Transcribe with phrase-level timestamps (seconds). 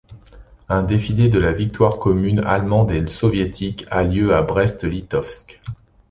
[0.67, 5.61] Un défilé de la victoire commune allemande et soviétique a lieu à Brest-Litovsk.